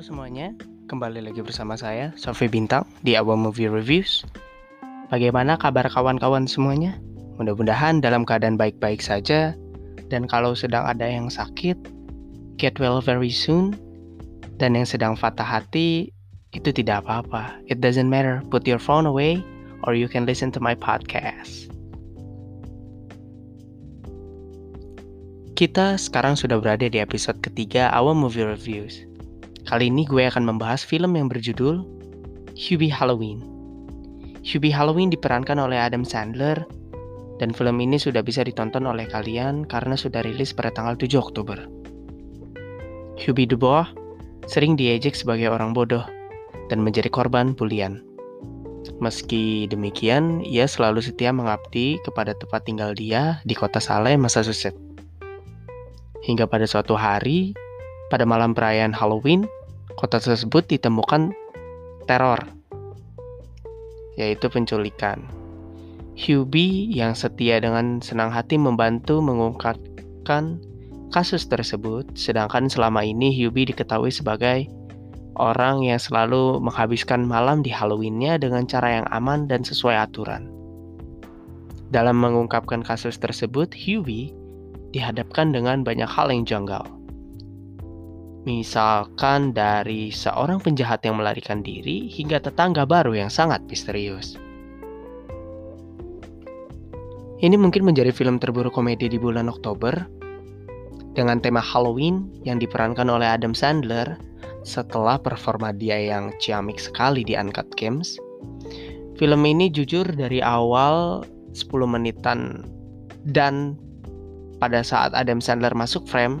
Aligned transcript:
Halo 0.00 0.16
semuanya, 0.16 0.56
kembali 0.88 1.28
lagi 1.28 1.44
bersama 1.44 1.76
saya, 1.76 2.08
Sofi 2.16 2.48
Bintang, 2.48 2.88
di 3.04 3.20
Our 3.20 3.36
Movie 3.36 3.68
Reviews. 3.68 4.24
Bagaimana 5.12 5.60
kabar 5.60 5.92
kawan-kawan 5.92 6.48
semuanya? 6.48 6.96
Mudah-mudahan 7.36 8.00
dalam 8.00 8.24
keadaan 8.24 8.56
baik-baik 8.56 9.04
saja, 9.04 9.52
dan 10.08 10.24
kalau 10.24 10.56
sedang 10.56 10.88
ada 10.88 11.04
yang 11.04 11.28
sakit, 11.28 11.76
get 12.56 12.80
well 12.80 13.04
very 13.04 13.28
soon, 13.28 13.76
dan 14.56 14.72
yang 14.72 14.88
sedang 14.88 15.20
patah 15.20 15.44
hati, 15.44 16.08
itu 16.56 16.72
tidak 16.72 17.04
apa-apa. 17.04 17.60
It 17.68 17.84
doesn't 17.84 18.08
matter, 18.08 18.40
put 18.48 18.64
your 18.64 18.80
phone 18.80 19.04
away, 19.04 19.44
or 19.84 19.92
you 19.92 20.08
can 20.08 20.24
listen 20.24 20.48
to 20.56 20.64
my 20.64 20.72
podcast. 20.72 21.68
Kita 25.60 26.00
sekarang 26.00 26.40
sudah 26.40 26.56
berada 26.56 26.88
di 26.88 26.96
episode 26.96 27.44
ketiga 27.44 27.92
Our 27.92 28.16
Movie 28.16 28.48
Reviews. 28.48 29.09
Kali 29.70 29.86
ini 29.86 30.02
gue 30.02 30.26
akan 30.26 30.50
membahas 30.50 30.82
film 30.82 31.14
yang 31.14 31.30
berjudul 31.30 31.86
Hubie 32.58 32.90
Halloween. 32.90 33.38
Hubie 34.42 34.74
Halloween 34.74 35.14
diperankan 35.14 35.62
oleh 35.62 35.78
Adam 35.78 36.02
Sandler 36.02 36.66
dan 37.38 37.54
film 37.54 37.78
ini 37.78 37.94
sudah 37.94 38.18
bisa 38.18 38.42
ditonton 38.42 38.82
oleh 38.90 39.06
kalian 39.06 39.62
karena 39.62 39.94
sudah 39.94 40.26
rilis 40.26 40.50
pada 40.50 40.74
tanggal 40.74 40.98
7 40.98 41.14
Oktober. 41.22 41.70
Hubie 43.22 43.46
Dubois 43.46 43.86
sering 44.50 44.74
diejek 44.74 45.14
sebagai 45.14 45.46
orang 45.54 45.70
bodoh 45.70 46.02
dan 46.66 46.82
menjadi 46.82 47.06
korban 47.06 47.54
bulian. 47.54 48.02
Meski 48.98 49.70
demikian, 49.70 50.42
ia 50.42 50.66
selalu 50.66 50.98
setia 50.98 51.30
mengabdi 51.30 52.02
kepada 52.02 52.34
tempat 52.34 52.66
tinggal 52.66 52.90
dia 52.90 53.38
di 53.46 53.54
kota 53.54 53.78
Salem, 53.78 54.18
Massachusetts. 54.18 54.74
Hingga 56.26 56.50
pada 56.50 56.66
suatu 56.66 56.98
hari, 56.98 57.54
pada 58.10 58.26
malam 58.26 58.50
perayaan 58.50 58.90
Halloween, 58.90 59.46
kota 60.00 60.16
tersebut 60.16 60.64
ditemukan 60.64 61.36
teror, 62.08 62.40
yaitu 64.16 64.48
penculikan. 64.48 65.20
Hubie 66.16 66.88
yang 66.88 67.12
setia 67.12 67.60
dengan 67.60 68.00
senang 68.00 68.32
hati 68.32 68.56
membantu 68.56 69.20
mengungkapkan 69.20 70.56
kasus 71.12 71.44
tersebut, 71.52 72.08
sedangkan 72.16 72.72
selama 72.72 73.04
ini 73.04 73.28
Hubie 73.28 73.68
diketahui 73.68 74.08
sebagai 74.08 74.72
orang 75.36 75.84
yang 75.84 76.00
selalu 76.00 76.64
menghabiskan 76.64 77.28
malam 77.28 77.60
di 77.60 77.68
Halloweennya 77.68 78.40
dengan 78.40 78.64
cara 78.64 79.04
yang 79.04 79.06
aman 79.12 79.52
dan 79.52 79.60
sesuai 79.60 80.00
aturan. 80.00 80.48
Dalam 81.92 82.16
mengungkapkan 82.16 82.80
kasus 82.80 83.20
tersebut, 83.20 83.76
Hubie 83.76 84.32
dihadapkan 84.96 85.52
dengan 85.52 85.84
banyak 85.84 86.08
hal 86.08 86.32
yang 86.32 86.48
janggal. 86.48 86.99
Misalkan 88.48 89.52
dari 89.52 90.08
seorang 90.08 90.64
penjahat 90.64 91.04
yang 91.04 91.20
melarikan 91.20 91.60
diri 91.60 92.08
hingga 92.08 92.40
tetangga 92.40 92.88
baru 92.88 93.12
yang 93.12 93.28
sangat 93.28 93.60
misterius. 93.68 94.40
Ini 97.40 97.56
mungkin 97.56 97.84
menjadi 97.84 98.12
film 98.12 98.40
terburuk 98.40 98.72
komedi 98.72 99.12
di 99.12 99.20
bulan 99.20 99.48
Oktober 99.48 99.92
dengan 101.12 101.40
tema 101.40 101.60
Halloween 101.60 102.28
yang 102.44 102.56
diperankan 102.60 103.08
oleh 103.08 103.28
Adam 103.28 103.52
Sandler 103.52 104.16
setelah 104.64 105.16
performa 105.20 105.72
dia 105.72 105.96
yang 105.96 106.32
ciamik 106.40 106.76
sekali 106.80 107.24
di 107.24 107.36
Uncut 107.36 107.68
Games. 107.76 108.16
Film 109.20 109.44
ini 109.44 109.68
jujur 109.68 110.04
dari 110.16 110.40
awal 110.40 111.24
10 111.52 111.68
menitan 111.84 112.64
dan 113.36 113.76
pada 114.60 114.80
saat 114.80 115.12
Adam 115.12 115.44
Sandler 115.44 115.72
masuk 115.76 116.08
frame 116.08 116.40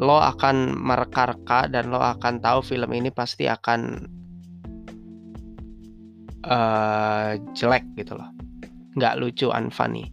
lo 0.00 0.16
akan 0.16 0.80
mereka-reka 0.80 1.68
dan 1.68 1.92
lo 1.92 2.00
akan 2.00 2.40
tahu 2.40 2.64
film 2.64 2.90
ini 2.96 3.12
pasti 3.12 3.44
akan 3.44 4.08
uh, 6.48 7.36
jelek 7.52 7.84
gitu 8.00 8.16
loh. 8.16 8.32
Nggak 8.96 9.20
lucu 9.20 9.52
unfunny 9.52 10.08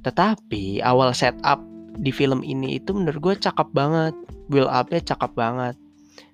tetapi 0.00 0.80
awal 0.80 1.12
setup 1.12 1.60
di 2.00 2.08
film 2.08 2.40
ini 2.40 2.80
itu 2.80 2.96
menurut 2.96 3.20
gue 3.20 3.34
cakep 3.36 3.68
banget. 3.76 4.16
Build 4.48 4.72
upnya 4.72 5.00
cakep 5.04 5.32
banget. 5.36 5.76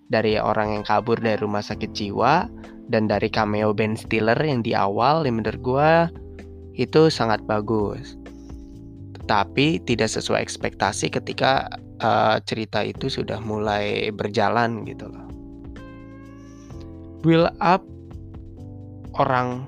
Dari 0.07 0.39
orang 0.39 0.79
yang 0.79 0.85
kabur 0.87 1.19
dari 1.19 1.37
rumah 1.43 1.67
sakit 1.67 1.91
jiwa 1.91 2.47
dan 2.87 3.11
dari 3.11 3.27
cameo 3.27 3.75
Ben 3.75 3.99
Stiller 3.99 4.39
yang 4.39 4.63
di 4.63 4.71
awal 4.71 5.27
yang 5.27 5.43
menurut 5.43 5.61
gue 5.61 5.93
itu 6.79 7.11
sangat 7.11 7.43
bagus. 7.43 8.15
Tapi 9.27 9.83
tidak 9.83 10.15
sesuai 10.15 10.39
ekspektasi 10.39 11.11
ketika 11.11 11.67
uh, 12.01 12.37
cerita 12.45 12.83
itu 12.85 13.09
sudah 13.09 13.41
mulai 13.41 14.11
berjalan 14.13 14.85
gitu 14.85 15.09
loh. 15.09 15.27
Build 17.25 17.51
up 17.59 17.83
orang 19.17 19.67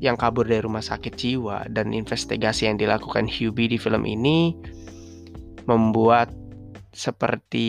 yang 0.00 0.16
kabur 0.16 0.48
dari 0.48 0.64
rumah 0.64 0.82
sakit 0.82 1.14
jiwa 1.14 1.68
dan 1.70 1.92
investigasi 1.92 2.66
yang 2.66 2.80
dilakukan 2.80 3.28
Hubie 3.28 3.68
di 3.68 3.76
film 3.76 4.08
ini 4.08 4.56
membuat 5.68 6.32
seperti 6.96 7.68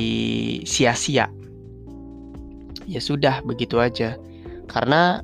sia-sia. 0.63 1.29
Ya 2.87 2.99
sudah 3.03 3.43
begitu 3.45 3.77
aja. 3.77 4.17
Karena 4.71 5.21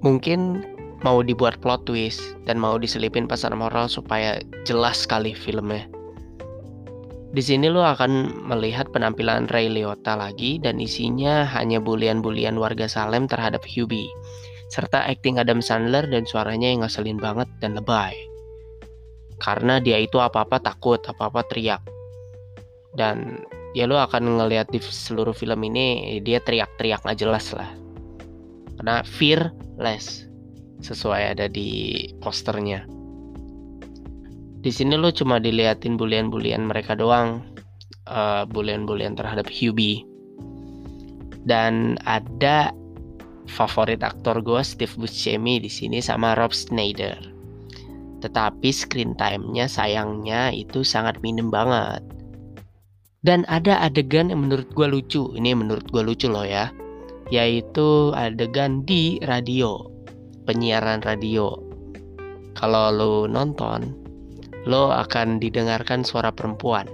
mungkin 0.00 0.62
mau 1.02 1.20
dibuat 1.20 1.58
plot 1.58 1.84
twist 1.90 2.22
dan 2.46 2.56
mau 2.62 2.78
diselipin 2.78 3.26
pesan 3.26 3.58
moral 3.58 3.90
supaya 3.90 4.38
jelas 4.62 5.02
sekali 5.02 5.34
filmnya. 5.34 5.90
Di 7.32 7.40
sini 7.40 7.72
lo 7.72 7.80
akan 7.80 8.44
melihat 8.44 8.92
penampilan 8.92 9.48
Ray 9.48 9.72
Liotta 9.72 10.20
lagi 10.20 10.60
dan 10.60 10.76
isinya 10.76 11.48
hanya 11.48 11.80
bulian-bulian 11.80 12.60
warga 12.60 12.84
Salem 12.84 13.24
terhadap 13.24 13.64
Hubie, 13.64 14.12
serta 14.68 15.08
akting 15.08 15.40
Adam 15.40 15.64
Sandler 15.64 16.04
dan 16.12 16.28
suaranya 16.28 16.68
yang 16.68 16.84
ngeselin 16.84 17.16
banget 17.16 17.48
dan 17.64 17.72
lebay. 17.72 18.12
Karena 19.40 19.80
dia 19.80 19.96
itu 19.96 20.20
apa-apa 20.20 20.60
takut, 20.60 21.00
apa-apa 21.08 21.40
teriak. 21.48 21.80
Dan 22.92 23.40
ya 23.72 23.88
lo 23.88 23.96
akan 23.96 24.36
ngelihat 24.36 24.68
di 24.68 24.84
seluruh 24.84 25.32
film 25.32 25.64
ini 25.64 26.20
dia 26.20 26.36
teriak-teriak 26.36 27.00
nggak 27.00 27.16
jelas 27.16 27.48
lah. 27.56 27.72
Karena 28.76 29.00
fearless 29.08 30.28
sesuai 30.84 31.32
ada 31.32 31.48
di 31.48 31.96
posternya 32.20 33.01
di 34.62 34.70
sini 34.70 34.94
lo 34.94 35.10
cuma 35.10 35.42
diliatin 35.42 35.98
bulian-bulian 35.98 36.70
mereka 36.70 36.94
doang 36.94 37.42
uh, 38.06 38.46
bulian-bulian 38.46 39.18
terhadap 39.18 39.50
Hubie. 39.50 40.06
Dan 41.42 41.98
ada 42.06 42.70
favorit 43.50 43.98
aktor 44.06 44.38
gue 44.38 44.62
Steve 44.62 44.94
Buscemi 44.94 45.58
di 45.58 45.66
sini 45.66 45.98
sama 45.98 46.38
Rob 46.38 46.54
Schneider. 46.54 47.18
Tetapi 48.22 48.70
screen 48.70 49.18
time-nya 49.18 49.66
sayangnya 49.66 50.54
itu 50.54 50.86
sangat 50.86 51.18
minim 51.26 51.50
banget. 51.50 52.06
Dan 53.26 53.42
ada 53.50 53.82
adegan 53.82 54.30
yang 54.30 54.46
menurut 54.46 54.70
gue 54.70 54.86
lucu 54.86 55.34
ini 55.34 55.54
menurut 55.58 55.90
gue 55.90 56.02
lucu 56.06 56.30
loh 56.30 56.46
ya 56.46 56.70
yaitu 57.30 58.12
adegan 58.12 58.84
di 58.84 59.16
radio 59.26 59.78
penyiaran 60.44 61.02
radio. 61.02 61.54
Kalau 62.52 62.92
lo 62.92 63.24
nonton 63.24 64.01
lo 64.68 64.94
akan 64.94 65.42
didengarkan 65.42 66.06
suara 66.06 66.30
perempuan 66.30 66.86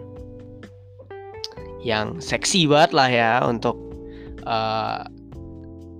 yang 1.84 2.18
seksi 2.18 2.66
banget 2.66 2.90
lah 2.96 3.08
ya 3.08 3.32
untuk 3.44 3.76
uh, 4.48 5.04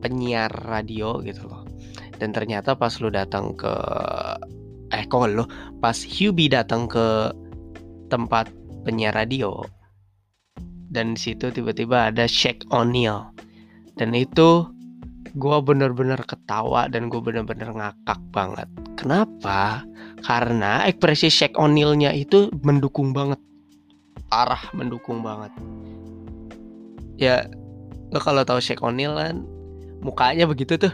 penyiar 0.03 0.51
radio 0.67 1.21
gitu 1.23 1.47
loh. 1.47 1.63
Dan 2.19 2.35
ternyata 2.35 2.75
pas 2.75 2.99
lo 2.99 3.15
datang 3.15 3.55
ke 3.55 3.75
eh 4.91 5.05
kok 5.07 5.29
lo 5.29 5.45
pas 5.79 5.95
Hubie 5.95 6.51
datang 6.51 6.89
ke 6.89 7.31
tempat 8.09 8.49
penyiar 8.83 9.13
radio 9.15 9.61
dan 10.89 11.15
di 11.15 11.21
situ 11.21 11.53
tiba-tiba 11.53 12.09
ada 12.09 12.25
Shaq 12.25 12.65
O'Neal 12.73 13.29
dan 14.01 14.17
itu 14.17 14.65
gue 15.37 15.59
bener-bener 15.61 16.19
ketawa 16.25 16.89
dan 16.89 17.13
gue 17.13 17.21
bener-bener 17.21 17.69
ngakak 17.69 18.21
banget 18.33 18.69
Kenapa? 18.99 19.87
Karena 20.25 20.85
ekspresi 20.87 21.31
Shaq 21.31 21.55
O'Neal-nya 21.55 22.13
itu 22.13 22.51
mendukung 22.63 23.15
banget. 23.15 23.39
Arah 24.29 24.61
mendukung 24.77 25.25
banget. 25.25 25.53
Ya, 27.19 27.49
lo 28.13 28.21
kalau 28.21 28.45
tahu 28.45 28.61
Shaq 28.61 28.83
O'Neal 28.85 29.17
kan 29.17 29.47
mukanya 30.03 30.45
begitu 30.47 30.79
tuh. 30.79 30.93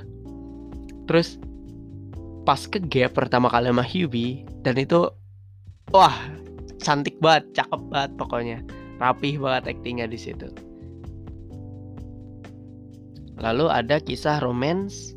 Terus 1.09 1.37
pas 2.45 2.61
ke 2.69 2.81
gap 2.81 3.17
pertama 3.17 3.49
kali 3.49 3.73
sama 3.73 3.85
Hubie 3.85 4.45
dan 4.65 4.77
itu 4.77 5.09
wah 5.93 6.15
cantik 6.85 7.17
banget, 7.21 7.49
cakep 7.57 7.81
banget 7.89 8.11
pokoknya. 8.21 8.59
Rapih 9.01 9.41
banget 9.41 9.75
aktingnya 9.75 10.07
di 10.07 10.21
situ. 10.21 10.49
Lalu 13.41 13.67
ada 13.67 13.99
kisah 13.99 14.39
romance 14.39 15.14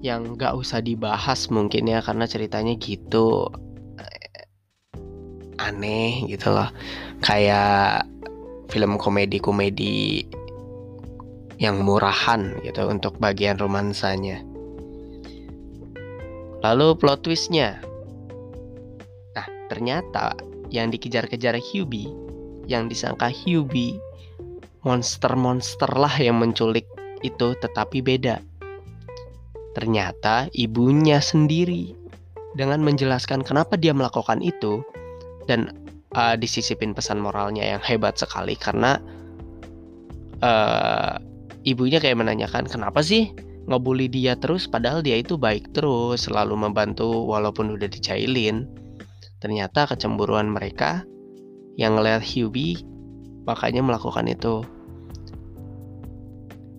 yang 0.00 0.36
gak 0.40 0.56
usah 0.56 0.80
dibahas 0.80 1.52
mungkin 1.52 1.88
ya 1.88 2.00
karena 2.00 2.24
ceritanya 2.24 2.72
gitu 2.80 3.52
eh, 4.00 4.48
aneh 5.60 6.24
gitu 6.24 6.52
loh 6.52 6.72
kayak 7.20 8.08
film 8.72 8.96
komedi-komedi 8.96 10.24
yang 11.60 11.84
murahan 11.84 12.56
gitu 12.64 12.88
untuk 12.88 13.20
bagian 13.20 13.60
romansanya. 13.60 14.40
Lalu 16.64 16.96
plot 16.96 17.20
twistnya. 17.24 17.76
Nah, 19.36 19.46
ternyata 19.68 20.32
yang 20.72 20.88
dikejar-kejar 20.88 21.60
Hubie, 21.60 22.08
yang 22.64 22.88
disangka 22.88 23.28
Hubie, 23.28 24.00
monster-monster 24.86 25.92
lah 25.92 26.12
yang 26.16 26.40
menculik 26.40 26.88
itu 27.20 27.52
tetapi 27.60 28.00
beda. 28.00 28.40
Ternyata 29.76 30.50
ibunya 30.50 31.22
sendiri 31.22 31.94
dengan 32.58 32.82
menjelaskan 32.82 33.46
kenapa 33.46 33.78
dia 33.78 33.94
melakukan 33.94 34.42
itu 34.42 34.82
dan 35.46 35.70
uh, 36.18 36.34
disisipin 36.34 36.90
pesan 36.94 37.22
moralnya 37.22 37.62
yang 37.62 37.82
hebat 37.82 38.18
sekali 38.18 38.58
karena 38.58 38.98
uh, 40.42 41.14
ibunya 41.62 42.02
kayak 42.02 42.18
menanyakan 42.18 42.66
kenapa 42.66 42.98
sih 43.04 43.30
ngebully 43.70 44.10
dia 44.10 44.34
terus 44.34 44.66
padahal 44.66 45.04
dia 45.04 45.22
itu 45.22 45.38
baik 45.38 45.70
terus 45.70 46.26
selalu 46.26 46.58
membantu 46.58 47.06
walaupun 47.30 47.78
udah 47.78 47.86
dicailin? 47.86 48.66
Ternyata 49.40 49.88
kecemburuan 49.88 50.50
mereka 50.52 51.06
yang 51.78 51.96
ngeliat 51.96 52.20
Hubie 52.20 52.82
makanya 53.48 53.80
melakukan 53.80 54.28
itu 54.28 54.66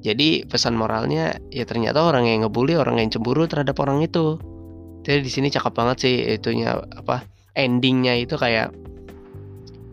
jadi 0.02 0.50
pesan 0.50 0.74
moralnya 0.74 1.38
ya 1.54 1.62
ternyata 1.62 2.02
orang 2.02 2.26
yang 2.26 2.50
ngebully 2.50 2.74
orang 2.74 2.98
yang 2.98 3.14
cemburu 3.14 3.46
terhadap 3.46 3.78
orang 3.78 4.02
itu. 4.02 4.42
Jadi 5.06 5.26
di 5.26 5.32
sini 5.32 5.48
cakep 5.54 5.74
banget 5.78 5.98
sih 6.02 6.16
itunya 6.38 6.78
apa 6.98 7.22
endingnya 7.54 8.18
itu 8.18 8.34
kayak 8.34 8.74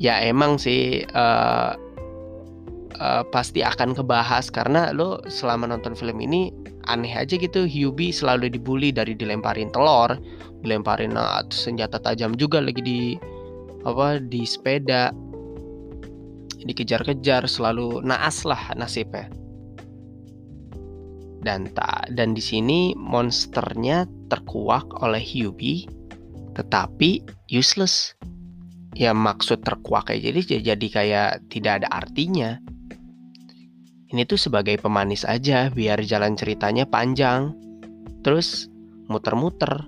ya 0.01 0.17
emang 0.25 0.57
sih 0.57 1.05
uh, 1.13 1.77
uh, 2.97 3.23
pasti 3.29 3.61
akan 3.61 3.93
kebahas 3.93 4.49
karena 4.49 4.97
lo 4.97 5.21
selama 5.29 5.69
nonton 5.69 5.93
film 5.93 6.25
ini 6.25 6.53
aneh 6.89 7.13
aja 7.13 7.37
gitu 7.37 7.69
Hubie 7.69 8.13
selalu 8.13 8.49
dibully 8.49 8.89
dari 8.89 9.13
dilemparin 9.13 9.69
telur 9.77 10.17
dilemparin 10.65 11.21
uh, 11.21 11.45
senjata 11.53 12.01
tajam 12.01 12.33
juga 12.33 12.65
lagi 12.65 12.81
di 12.81 13.01
apa 13.85 14.17
di 14.25 14.49
sepeda. 14.49 15.13
Dikejar-kejar 16.59 17.47
selalu 17.47 18.03
naas 18.03 18.43
lah 18.43 18.75
nasibnya 18.75 19.31
dan 21.43 21.71
tak 21.73 22.11
dan 22.15 22.35
di 22.35 22.43
sini 22.43 22.93
monsternya 22.99 24.07
terkuak 24.27 24.87
oleh 25.03 25.23
Hubie 25.23 25.87
tetapi 26.59 27.23
useless. 27.55 28.19
Ya 28.99 29.15
maksud 29.15 29.63
terkuak 29.63 30.11
kayak 30.11 30.27
jadi 30.27 30.67
jadi 30.67 30.87
kayak 30.91 31.31
tidak 31.55 31.85
ada 31.85 31.89
artinya. 31.95 32.59
Ini 34.09 34.25
tuh 34.27 34.41
sebagai 34.41 34.81
pemanis 34.81 35.23
aja 35.23 35.71
biar 35.71 36.03
jalan 36.03 36.35
ceritanya 36.35 36.83
panjang. 36.89 37.55
Terus 38.27 38.67
muter-muter 39.07 39.87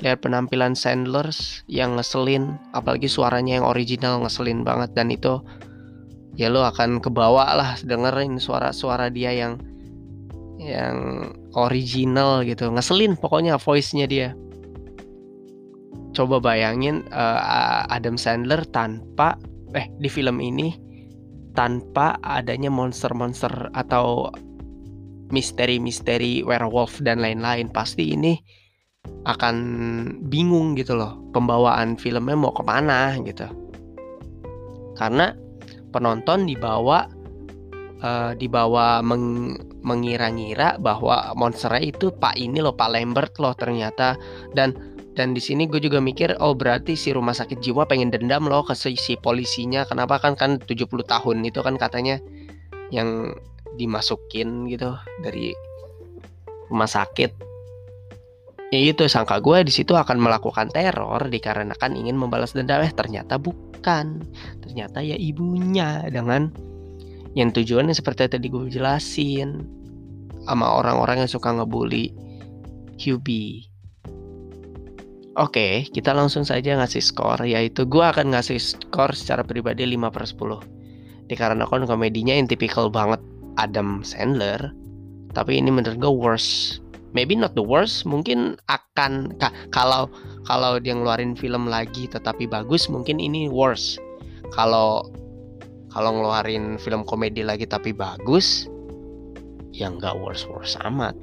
lihat 0.00 0.24
penampilan 0.24 0.72
Sandlers 0.72 1.64
yang 1.68 1.96
ngeselin 2.00 2.56
apalagi 2.72 3.08
suaranya 3.08 3.60
yang 3.60 3.66
original 3.68 4.20
ngeselin 4.24 4.60
banget 4.60 4.92
dan 4.92 5.08
itu 5.08 5.40
ya 6.36 6.52
lo 6.52 6.68
akan 6.68 7.00
kebawa 7.00 7.56
lah 7.56 7.70
dengerin 7.80 8.36
suara-suara 8.36 9.08
dia 9.08 9.32
yang 9.32 9.56
yang 10.56 11.30
original 11.56 12.44
gitu. 12.44 12.68
Ngeselin 12.72 13.16
pokoknya 13.16 13.60
voice-nya 13.60 14.06
dia. 14.08 14.28
Coba 16.16 16.40
bayangin 16.40 17.04
uh, 17.12 17.84
Adam 17.92 18.16
Sandler 18.16 18.64
tanpa 18.72 19.36
eh 19.76 19.84
di 20.00 20.08
film 20.08 20.40
ini 20.40 20.72
tanpa 21.52 22.16
adanya 22.24 22.72
monster-monster 22.72 23.72
atau 23.76 24.32
misteri-misteri 25.32 26.40
werewolf 26.40 27.00
dan 27.04 27.20
lain-lain. 27.20 27.68
Pasti 27.68 28.16
ini 28.16 28.36
akan 29.26 29.56
bingung 30.26 30.74
gitu 30.74 30.98
loh 30.98 31.18
pembawaan 31.30 32.00
filmnya 32.00 32.36
mau 32.36 32.52
ke 32.52 32.64
mana 32.64 33.16
gitu. 33.20 33.46
Karena 34.96 35.36
penonton 35.92 36.48
dibawa 36.48 37.08
uh, 38.02 38.32
dibawa 38.36 39.00
meng, 39.00 39.56
mengira-ngira 39.80 40.76
bahwa 40.80 41.32
monsternya 41.36 41.92
itu 41.94 42.12
Pak 42.12 42.36
ini 42.36 42.60
loh 42.60 42.74
Pak 42.74 42.90
Lambert 42.92 43.32
loh 43.40 43.54
ternyata. 43.56 44.18
Dan 44.52 44.74
dan 45.16 45.32
di 45.32 45.40
sini 45.40 45.64
gue 45.64 45.80
juga 45.80 45.96
mikir 45.96 46.36
oh 46.44 46.52
berarti 46.52 46.92
si 46.92 47.08
rumah 47.08 47.32
sakit 47.32 47.64
jiwa 47.64 47.88
pengen 47.88 48.12
dendam 48.12 48.44
loh 48.44 48.60
ke 48.66 48.76
si, 48.76 48.96
si 49.00 49.16
polisinya. 49.16 49.88
Kenapa 49.88 50.20
kan 50.20 50.36
kan 50.36 50.60
70 50.60 50.92
tahun 51.08 51.36
itu 51.46 51.60
kan 51.64 51.80
katanya 51.80 52.20
yang 52.92 53.32
dimasukin 53.80 54.68
gitu 54.68 54.92
dari 55.24 55.56
rumah 56.68 56.88
sakit. 56.88 57.32
Ya 58.74 58.82
itu 58.82 59.06
sangka 59.06 59.38
gue 59.38 59.62
di 59.62 59.70
situ 59.70 59.94
akan 59.94 60.18
melakukan 60.18 60.74
teror 60.74 61.30
dikarenakan 61.30 61.96
ingin 61.96 62.18
membalas 62.18 62.52
dendam. 62.52 62.82
Eh 62.82 62.92
ternyata 62.92 63.38
bukan. 63.40 64.20
Ternyata 64.60 65.00
ya 65.00 65.14
ibunya 65.14 66.02
dengan 66.10 66.50
yang 67.36 67.52
tujuannya 67.52 67.92
seperti 67.92 68.32
tadi 68.32 68.48
gue 68.48 68.72
jelasin 68.72 69.68
sama 70.48 70.80
orang-orang 70.80 71.22
yang 71.22 71.30
suka 71.30 71.52
ngebully 71.52 72.16
Hubie. 72.96 73.68
Oke, 75.36 75.84
kita 75.92 76.16
langsung 76.16 76.48
saja 76.48 76.80
ngasih 76.80 77.04
skor 77.04 77.44
yaitu 77.44 77.84
gue 77.84 78.00
akan 78.00 78.32
ngasih 78.32 78.56
skor 78.56 79.12
secara 79.12 79.44
pribadi 79.44 79.84
5 79.84 80.08
per 80.08 80.24
10 80.24 81.28
Dikarenakan 81.28 81.84
komedinya 81.84 82.32
yang 82.32 82.48
tipikal 82.48 82.88
banget 82.88 83.20
Adam 83.60 84.00
Sandler 84.00 84.72
Tapi 85.36 85.60
ini 85.60 85.68
menurut 85.68 86.00
gue 86.00 86.08
worst 86.08 86.80
Maybe 87.12 87.36
not 87.36 87.52
the 87.52 87.60
worst, 87.60 88.08
mungkin 88.08 88.56
akan 88.72 89.36
kalau 89.76 90.08
kalau 90.48 90.80
dia 90.80 90.96
ngeluarin 90.96 91.36
film 91.36 91.68
lagi 91.68 92.08
tetapi 92.08 92.48
bagus 92.48 92.88
mungkin 92.88 93.20
ini 93.20 93.52
worst 93.52 94.00
Kalau 94.56 95.04
kalau 95.96 96.12
ngeluarin 96.12 96.76
film 96.76 97.08
komedi 97.08 97.40
lagi 97.40 97.64
tapi 97.64 97.96
bagus 97.96 98.68
ya 99.72 99.88
nggak 99.88 100.12
worse 100.20 100.44
worse 100.44 100.76
amat 100.84 101.16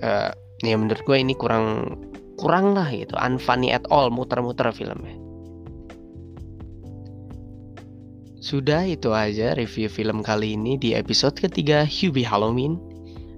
uh, 0.00 0.32
ya 0.64 0.76
menurut 0.80 1.04
gue 1.04 1.16
ini 1.20 1.36
kurang 1.36 2.00
kurang 2.40 2.72
lah 2.72 2.88
gitu 2.88 3.12
unfunny 3.20 3.68
at 3.68 3.84
all 3.92 4.08
muter-muter 4.08 4.72
filmnya 4.72 5.20
sudah 8.42 8.82
itu 8.88 9.14
aja 9.14 9.54
review 9.54 9.86
film 9.86 10.24
kali 10.24 10.58
ini 10.58 10.74
di 10.74 10.98
episode 10.98 11.38
ketiga 11.38 11.86
Hubie 11.86 12.26
Halloween. 12.26 12.74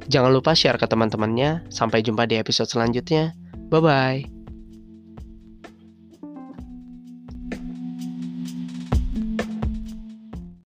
Jangan 0.08 0.32
lupa 0.32 0.56
share 0.56 0.80
ke 0.80 0.88
teman-temannya. 0.88 1.68
Sampai 1.68 2.00
jumpa 2.00 2.24
di 2.24 2.40
episode 2.40 2.72
selanjutnya. 2.72 3.36
Bye 3.68 3.84
bye. 3.84 4.33